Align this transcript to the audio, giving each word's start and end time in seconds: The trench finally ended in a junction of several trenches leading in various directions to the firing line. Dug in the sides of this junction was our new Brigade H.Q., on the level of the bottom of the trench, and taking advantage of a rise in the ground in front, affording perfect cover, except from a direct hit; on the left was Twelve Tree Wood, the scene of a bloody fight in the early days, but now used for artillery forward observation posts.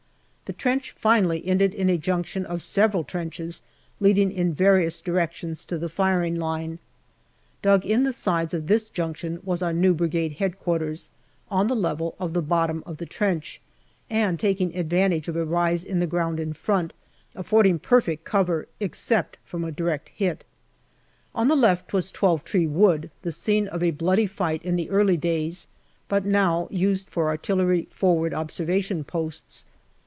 The 0.51 0.57
trench 0.57 0.91
finally 0.91 1.47
ended 1.47 1.73
in 1.73 1.89
a 1.89 1.97
junction 1.97 2.45
of 2.45 2.61
several 2.61 3.05
trenches 3.05 3.61
leading 4.01 4.29
in 4.33 4.53
various 4.53 4.99
directions 4.99 5.63
to 5.63 5.77
the 5.77 5.87
firing 5.87 6.35
line. 6.35 6.79
Dug 7.61 7.85
in 7.85 8.03
the 8.03 8.11
sides 8.11 8.53
of 8.53 8.67
this 8.67 8.89
junction 8.89 9.39
was 9.45 9.63
our 9.63 9.71
new 9.71 9.93
Brigade 9.93 10.35
H.Q., 10.41 10.95
on 11.49 11.67
the 11.67 11.75
level 11.77 12.15
of 12.19 12.33
the 12.33 12.41
bottom 12.41 12.83
of 12.85 12.97
the 12.97 13.05
trench, 13.05 13.61
and 14.09 14.37
taking 14.37 14.75
advantage 14.75 15.29
of 15.29 15.37
a 15.37 15.45
rise 15.45 15.85
in 15.85 15.99
the 15.99 16.05
ground 16.05 16.37
in 16.37 16.51
front, 16.51 16.91
affording 17.33 17.79
perfect 17.79 18.25
cover, 18.25 18.67
except 18.81 19.37
from 19.45 19.63
a 19.63 19.71
direct 19.71 20.09
hit; 20.09 20.43
on 21.33 21.47
the 21.47 21.55
left 21.55 21.93
was 21.93 22.11
Twelve 22.11 22.43
Tree 22.43 22.67
Wood, 22.67 23.09
the 23.21 23.31
scene 23.31 23.69
of 23.69 23.81
a 23.81 23.91
bloody 23.91 24.27
fight 24.27 24.61
in 24.65 24.75
the 24.75 24.89
early 24.89 25.15
days, 25.15 25.69
but 26.09 26.25
now 26.25 26.67
used 26.69 27.09
for 27.09 27.29
artillery 27.29 27.87
forward 27.89 28.33
observation 28.33 29.05
posts. 29.05 29.63